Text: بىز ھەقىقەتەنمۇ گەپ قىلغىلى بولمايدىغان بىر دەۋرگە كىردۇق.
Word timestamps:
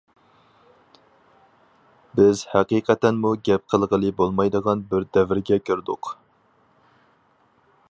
بىز 2.19 2.41
ھەقىقەتەنمۇ 2.53 3.35
گەپ 3.49 3.67
قىلغىلى 3.75 4.11
بولمايدىغان 4.23 4.83
بىر 4.95 5.07
دەۋرگە 5.19 5.61
كىردۇق. 5.69 6.13